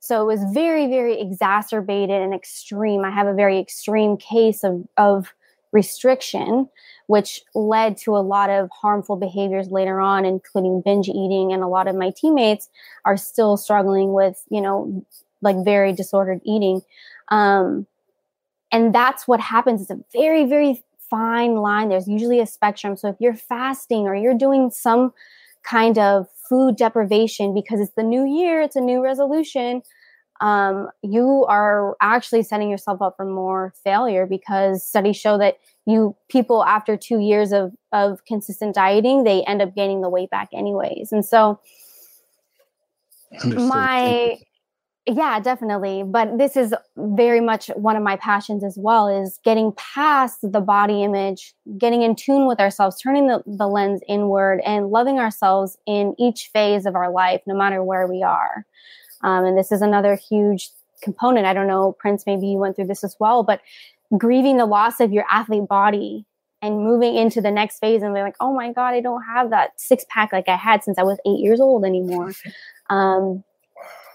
[0.00, 3.04] So it was very, very exacerbated and extreme.
[3.04, 5.34] I have a very extreme case of, of
[5.72, 6.68] restriction,
[7.06, 11.52] which led to a lot of harmful behaviors later on, including binge eating.
[11.52, 12.70] And a lot of my teammates
[13.04, 15.04] are still struggling with, you know,
[15.42, 16.82] like very disordered eating.
[17.28, 17.86] Um,
[18.72, 19.80] and that's what happens.
[19.80, 21.88] It's a very, very fine line.
[21.88, 22.96] There's usually a spectrum.
[22.96, 25.12] So if you're fasting or you're doing some
[25.62, 29.82] kind of food deprivation because it's the new year, it's a new resolution,
[30.40, 36.16] um, you are actually setting yourself up for more failure because studies show that you
[36.28, 40.48] people after two years of of consistent dieting they end up gaining the weight back
[40.52, 41.60] anyways and so
[43.42, 43.68] Understood.
[43.68, 44.38] my
[45.06, 49.72] yeah definitely but this is very much one of my passions as well is getting
[49.72, 54.90] past the body image getting in tune with ourselves turning the, the lens inward and
[54.90, 58.66] loving ourselves in each phase of our life no matter where we are
[59.22, 61.46] um, and this is another huge component.
[61.46, 63.60] I don't know, Prince, maybe you went through this as well, but
[64.16, 66.26] grieving the loss of your athlete body
[66.62, 69.50] and moving into the next phase and being like, oh my God, I don't have
[69.50, 72.32] that six pack like I had since I was eight years old anymore.
[72.88, 73.44] Um,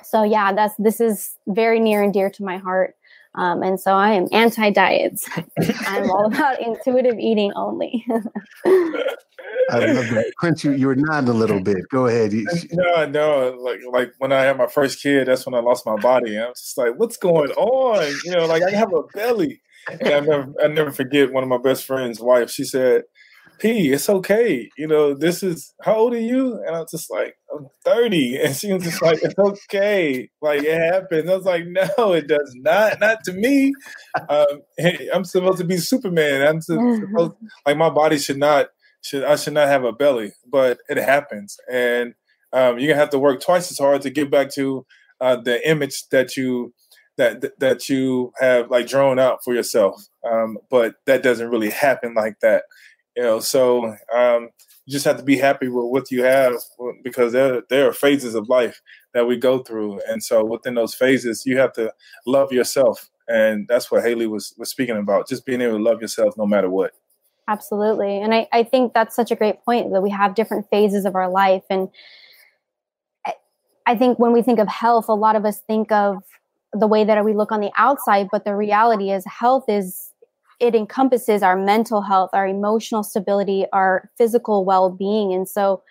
[0.06, 2.96] so yeah, that's this is very near and dear to my heart.
[3.36, 5.30] Um, and so I am anti diets.
[5.88, 8.06] I'm all about intuitive eating only.
[9.70, 10.32] I love that.
[10.38, 11.89] Prince, you, you were nodding a little bit.
[11.89, 12.34] Go ahead.
[12.72, 13.58] No, no.
[13.60, 16.38] Like like when I had my first kid, that's when I lost my body.
[16.38, 18.15] I was just like, what's going on?
[18.24, 19.62] You know, like I have a belly.
[19.88, 22.50] And I never I never forget one of my best friend's wife.
[22.50, 23.04] She said,
[23.60, 24.70] P, it's okay.
[24.78, 26.62] You know, this is how old are you?
[26.65, 28.38] And I was just like, I'm 30.
[28.44, 30.30] And she was just like, it's okay.
[30.41, 31.30] Like it happened.
[31.30, 33.00] I was like, no, it does not.
[33.00, 33.74] Not to me.
[34.30, 34.62] Um,
[35.13, 36.46] I'm supposed to be Superman.
[36.46, 38.68] I'm supposed like my body should not
[39.02, 41.58] should I should not have a belly, but it happens.
[41.72, 42.15] And
[42.54, 44.86] um, you're gonna have to work twice as hard to get back to
[45.22, 46.74] uh, the image that you
[47.18, 50.08] that that you have like drawn out for yourself.
[50.30, 52.63] Um, but that doesn't really happen like that
[53.15, 54.49] you know so um,
[54.86, 56.54] you just have to be happy with what you have
[57.04, 58.82] because there there are phases of life
[59.13, 59.99] that we go through.
[60.08, 61.91] And so within those phases you have to
[62.25, 63.10] love yourself.
[63.28, 66.45] And that's what hailey was was speaking about just being able to love yourself no
[66.45, 66.91] matter what.
[67.47, 68.21] Absolutely.
[68.21, 71.15] And i, I think that's such a great point that we have different phases of
[71.15, 71.63] our life.
[71.69, 71.89] And
[73.25, 73.34] I,
[73.88, 76.23] I think when we think of health a lot of us think of
[76.73, 80.12] the way that we look on the outside but the reality is health is
[80.60, 85.34] it encompasses our mental health, our emotional stability, our physical well being.
[85.34, 85.84] And so,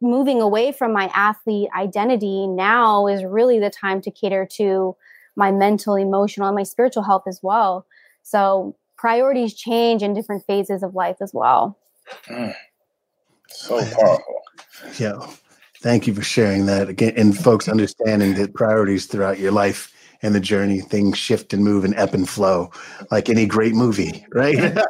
[0.00, 4.96] moving away from my athlete identity now is really the time to cater to
[5.36, 7.86] my mental, emotional, and my spiritual health as well.
[8.22, 11.78] So, priorities change in different phases of life as well.
[12.28, 12.54] Mm.
[13.48, 14.42] So powerful.
[14.98, 15.26] Yeah.
[15.80, 19.93] Thank you for sharing that again, and folks understanding that priorities throughout your life
[20.24, 22.70] and the journey things shift and move and ebb and flow
[23.10, 24.56] like any great movie right?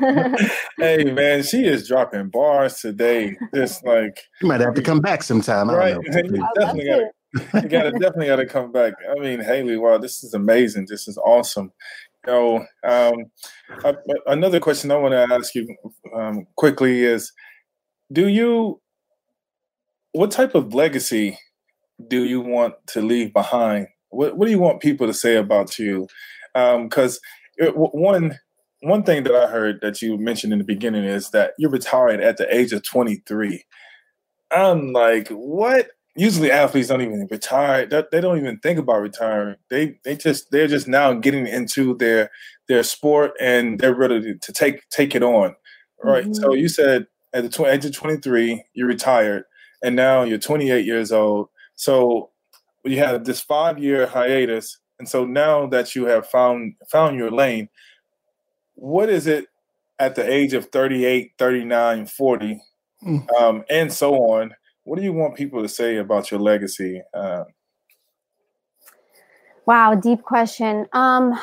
[0.78, 3.36] Hey man she is dropping bars today.
[3.54, 5.70] Just like you might have to come back sometime.
[5.70, 5.96] Right.
[6.02, 8.94] you definitely gotta, you gotta definitely gotta come back.
[9.08, 10.86] I mean hailey wow this is amazing.
[10.88, 11.70] This is awesome.
[12.26, 13.94] You know um,
[14.26, 15.68] another question i want to ask you
[16.14, 17.30] um, quickly is
[18.10, 18.80] do you
[20.12, 21.38] what type of legacy
[22.08, 25.78] do you want to leave behind what, what do you want people to say about
[25.78, 26.06] you?
[26.54, 27.20] Because
[27.62, 28.38] um, one
[28.84, 32.20] one thing that I heard that you mentioned in the beginning is that you retired
[32.20, 33.64] at the age of 23.
[34.50, 35.88] I'm like, what?
[36.16, 37.86] Usually athletes don't even retire.
[37.86, 39.56] They don't even think about retiring.
[39.68, 42.30] They they just they're just now getting into their
[42.68, 45.56] their sport and they're ready to take take it on.
[46.02, 46.24] Right.
[46.24, 46.34] Mm-hmm.
[46.34, 49.42] So you said at the tw- age of 23, you retired,
[49.82, 51.48] and now you're 28 years old.
[51.74, 52.30] So
[52.84, 57.30] you had this five year hiatus, and so now that you have found found your
[57.30, 57.68] lane,
[58.74, 59.46] what is it
[59.98, 62.60] at the age of 38, 39, 40,
[63.06, 63.40] mm.
[63.40, 64.54] um, and so on?
[64.84, 67.00] What do you want people to say about your legacy?
[67.14, 67.44] Uh,
[69.66, 70.86] wow, deep question.
[70.92, 71.38] Um,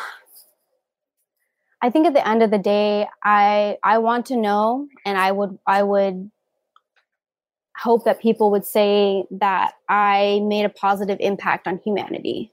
[1.82, 5.32] I think at the end of the day, I I want to know, and I
[5.32, 6.30] would I would
[7.82, 12.52] hope that people would say that I made a positive impact on humanity,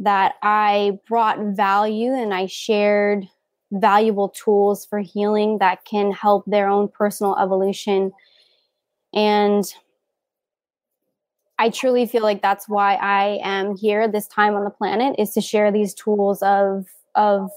[0.00, 3.28] that I brought value and I shared
[3.70, 8.12] valuable tools for healing that can help their own personal evolution.
[9.14, 9.64] And
[11.58, 15.30] I truly feel like that's why I am here this time on the planet is
[15.32, 17.50] to share these tools of of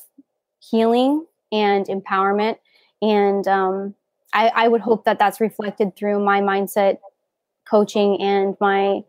[0.59, 2.57] healing and empowerment.
[3.01, 3.95] And um,
[4.35, 6.97] I, I would hope that that's reflected through my mindset
[7.67, 8.99] coaching and my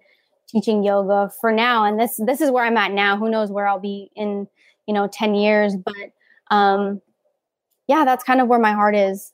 [0.49, 1.85] teaching yoga for now.
[1.85, 3.17] And this this is where I'm at now.
[3.17, 4.47] Who knows where I'll be in
[4.87, 7.03] you know 10 years, but um,
[7.89, 9.33] yeah, that's kind of where my heart is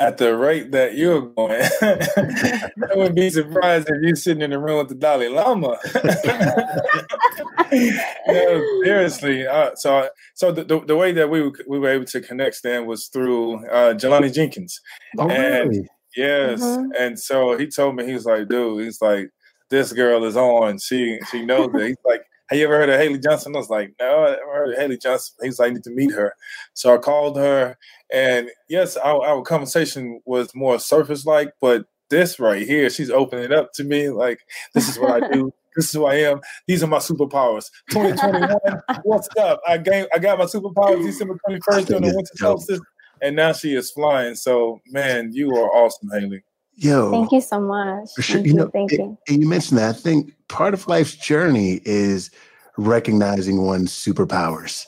[0.00, 4.58] at the rate that you're going, I wouldn't be surprised if you're sitting in the
[4.58, 5.78] room with the Dalai Lama.
[8.28, 9.46] no, seriously.
[9.46, 12.56] Uh, so, so the, the, the, way that we were, we were able to connect
[12.56, 14.80] Stan was through uh, Jelani Jenkins.
[15.18, 15.88] Oh, and, really?
[16.16, 16.90] Yes, mm-hmm.
[16.98, 19.28] and so he told me he was like, dude, he's like,
[19.70, 20.78] this girl is on.
[20.78, 21.88] She she knows it.
[21.88, 23.54] He's like, have you ever heard of Hailey Johnson?
[23.54, 25.36] I was like, no, I never heard of Hailey Johnson.
[25.42, 26.34] He's like, I need to meet her.
[26.74, 27.76] So I called her,
[28.12, 33.52] and yes, our, our conversation was more surface like, but this right here, she's opening
[33.52, 34.40] up to me like,
[34.74, 35.52] this is what I do.
[35.76, 36.40] This is who I am.
[36.66, 37.70] These are my superpowers.
[37.92, 39.60] 2021, what's up?
[39.68, 42.80] I gained, I got my superpowers December 21st during the winter solstice,
[43.22, 44.34] and now she is flying.
[44.34, 46.42] So, man, you are awesome, Hailey.
[46.80, 48.08] Yo, thank you so much.
[48.14, 48.36] For sure.
[48.36, 49.18] Thank you, know, thank it, you.
[49.26, 49.96] you mentioned that.
[49.96, 52.30] I think part of life's journey is
[52.76, 54.86] recognizing one's superpowers.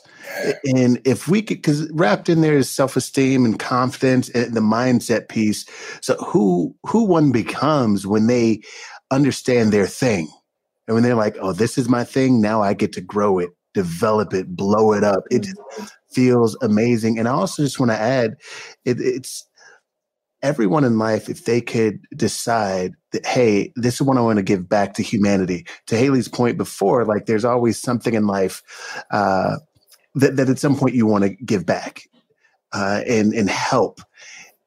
[0.63, 5.27] And if we could, because wrapped in there is self-esteem and confidence and the mindset
[5.27, 5.65] piece.
[5.99, 8.61] So who who one becomes when they
[9.09, 10.31] understand their thing,
[10.87, 12.39] and when they're like, "Oh, this is my thing.
[12.39, 15.85] Now I get to grow it, develop it, blow it up." It mm-hmm.
[16.11, 17.19] feels amazing.
[17.19, 18.35] And I also just want to add,
[18.85, 19.45] it, it's
[20.43, 24.43] everyone in life, if they could decide that, hey, this is what I want to
[24.43, 25.65] give back to humanity.
[25.87, 28.63] To Hailey's point before, like there's always something in life
[29.11, 29.57] uh,
[30.15, 32.03] that, that at some point you want to give back
[32.73, 34.01] uh, and, and help.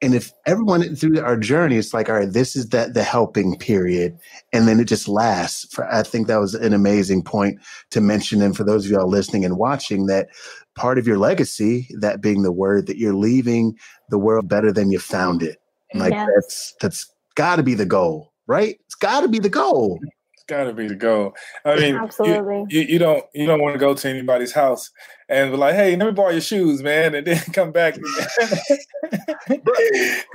[0.03, 3.57] And if everyone through our journey, it's like, all right, this is that the helping
[3.57, 4.19] period,
[4.53, 5.73] and then it just lasts.
[5.73, 7.59] For I think that was an amazing point
[7.91, 8.43] to mention.
[8.43, 10.29] And for those of y'all listening and watching, that
[10.75, 13.79] part of your legacy, that being the word that you're leaving
[14.11, 15.59] the world better than you found it
[15.95, 16.29] like yes.
[16.35, 18.79] that's that's got to be the goal, right?
[18.87, 19.99] It's got to be the goal.
[20.47, 21.35] It's got to be the goal.
[21.65, 22.67] I mean, absolutely.
[22.69, 24.91] You, you, you don't you don't want to go to anybody's house
[25.31, 27.95] and be like, "Hey, let me borrow your shoes, man," and then come back.
[27.97, 29.75] Bro,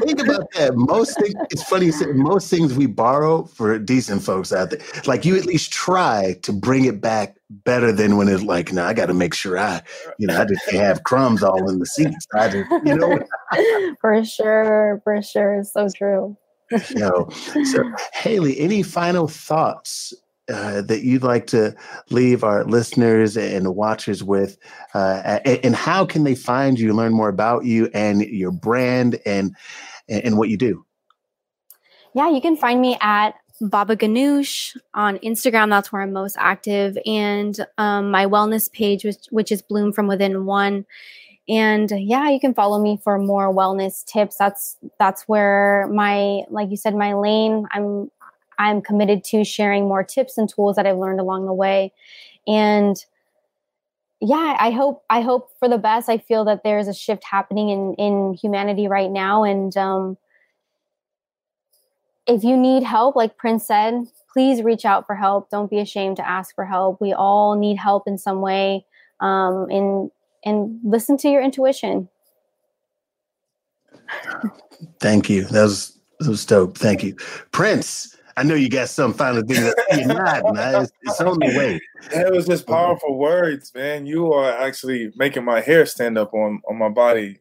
[0.01, 0.71] think about that.
[0.73, 1.91] Most things, it's funny.
[2.13, 6.53] Most things we borrow for decent folks out there, like you at least try to
[6.53, 9.83] bring it back better than when it's like, no, I got to make sure I,
[10.17, 12.25] you know, I just can't have crumbs all in the seats.
[12.33, 13.19] I just, you know.
[14.01, 16.35] for sure, for sure, it's so true.
[16.71, 17.27] You
[17.65, 20.13] so Hailey, any final thoughts
[20.51, 21.75] uh, that you'd like to
[22.09, 24.57] leave our listeners and watchers with?
[24.93, 29.55] Uh, and how can they find you, learn more about you and your brand and
[30.07, 30.85] and what you do?
[32.13, 35.69] Yeah, you can find me at Baba Ganoush on Instagram.
[35.69, 40.07] That's where I'm most active, and um, my wellness page, which which is Bloom from
[40.07, 40.85] Within One.
[41.49, 44.37] And yeah, you can follow me for more wellness tips.
[44.37, 47.65] That's that's where my like you said, my lane.
[47.71, 48.11] I'm
[48.59, 51.91] I'm committed to sharing more tips and tools that I've learned along the way.
[52.45, 53.03] And
[54.21, 56.07] yeah, I hope I hope for the best.
[56.07, 60.17] I feel that there's a shift happening in in humanity right now, and um,
[62.27, 65.49] if you need help, like Prince said, please reach out for help.
[65.49, 67.01] Don't be ashamed to ask for help.
[67.01, 68.85] We all need help in some way.
[69.19, 70.11] Um, and
[70.45, 72.09] and listen to your intuition.
[74.99, 75.45] Thank you.
[75.45, 76.77] That was that was dope.
[76.77, 77.15] Thank you,
[77.51, 78.15] Prince.
[78.37, 80.43] I know you got some final thing that you're not.
[80.53, 81.81] Nah, it's, it's on the way.
[82.13, 84.05] That was just powerful words, man.
[84.05, 87.39] You are actually making my hair stand up on on my body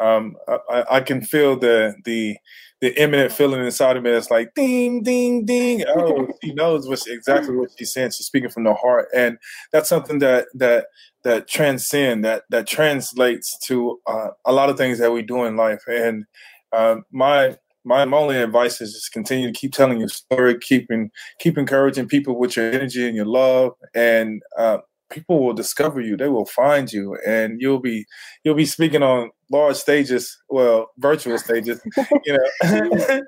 [0.00, 2.36] um, I, I, can feel the the
[2.80, 5.84] the imminent feeling inside of me that's like ding ding ding.
[5.86, 8.12] Oh, she knows what she, exactly what she's saying.
[8.12, 9.38] She's speaking from the heart, and
[9.72, 10.86] that's something that that
[11.24, 15.56] that transcend that that translates to uh, a lot of things that we do in
[15.56, 15.82] life.
[15.86, 16.24] And
[16.72, 21.10] uh, my my, my only advice is just continue to keep telling your story, keeping
[21.38, 24.78] keep encouraging people with your energy and your love, and uh,
[25.10, 26.16] people will discover you.
[26.16, 28.06] They will find you, and you'll be
[28.44, 31.80] you'll be speaking on large stages, well, virtual stages,
[32.24, 33.20] you know,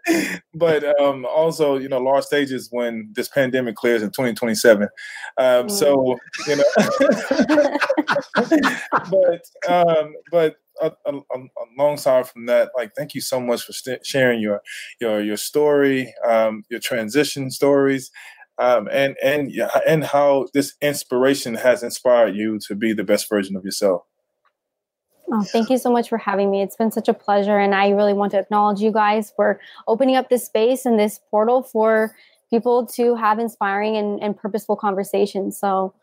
[0.55, 4.89] but um, also you know large stages when this pandemic clears in 2027.
[5.37, 6.17] Um, so
[6.47, 6.65] you know,
[9.11, 10.57] but um, but
[11.79, 14.61] alongside from that, like thank you so much for st- sharing your
[15.01, 18.11] your your story, um, your transition stories,
[18.59, 19.53] um, and and
[19.87, 24.03] and how this inspiration has inspired you to be the best version of yourself.
[25.31, 26.61] Oh, thank you so much for having me.
[26.61, 30.17] It's been such a pleasure, and I really want to acknowledge you guys for opening
[30.17, 32.15] up this space and this portal for
[32.51, 35.59] people to have inspiring and, and purposeful conversations.
[35.59, 35.95] So,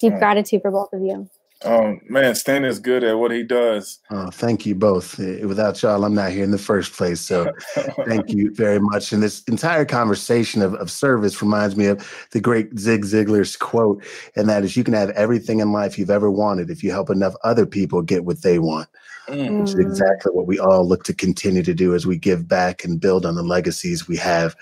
[0.00, 1.30] deep gratitude for both of you.
[1.64, 3.98] Oh man, Stan is good at what he does.
[4.10, 5.18] Oh, thank you both.
[5.18, 7.20] Eh, without y'all, I'm not here in the first place.
[7.20, 7.50] So
[8.06, 9.12] thank you very much.
[9.12, 14.04] And this entire conversation of, of service reminds me of the great Zig Ziglar's quote,
[14.36, 17.08] and that is you can have everything in life you've ever wanted if you help
[17.08, 18.88] enough other people get what they want.
[19.28, 19.60] Mm.
[19.60, 22.84] Which is exactly what we all look to continue to do as we give back
[22.84, 24.54] and build on the legacies we have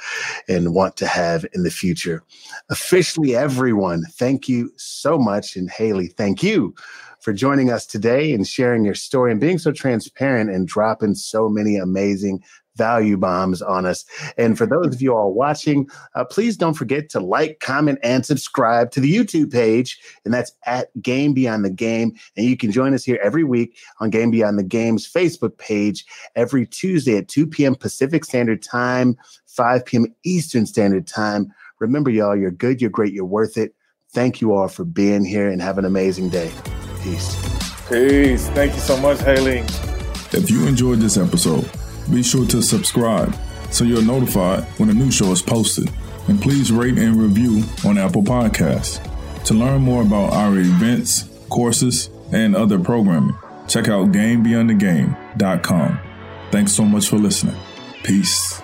[0.49, 2.23] and want to have in the future.
[2.71, 5.57] Officially, everyone, thank you so much.
[5.57, 6.77] And Hailey, thank you
[7.23, 11.49] for joining us today and sharing your story and being so transparent and dropping so
[11.49, 12.43] many amazing
[12.77, 14.05] value bombs on us.
[14.37, 18.25] And for those of you all watching, uh, please don't forget to like, comment, and
[18.25, 20.01] subscribe to the YouTube page.
[20.25, 22.13] And that's at Game Beyond the Game.
[22.37, 26.05] And you can join us here every week on Game Beyond the Game's Facebook page
[26.35, 27.75] every Tuesday at 2 p.m.
[27.75, 29.17] Pacific Standard Time,
[29.47, 30.07] 5 p.m.
[30.25, 31.53] Eastern Standard Time.
[31.79, 33.75] Remember, y'all, you're good, you're great, you're worth it.
[34.13, 36.51] Thank you all for being here and have an amazing day.
[37.03, 37.89] Peace.
[37.89, 38.49] Peace.
[38.51, 39.65] Thank you so much, Hailey.
[40.33, 41.69] If you enjoyed this episode,
[42.11, 43.35] be sure to subscribe
[43.71, 45.91] so you're notified when a new show is posted.
[46.29, 49.01] And please rate and review on Apple Podcasts.
[49.45, 53.37] To learn more about our events, courses, and other programming,
[53.67, 56.01] check out GameBeyondTheGame.com.
[56.53, 57.57] Thanks so much for listening.
[58.05, 58.62] Peace.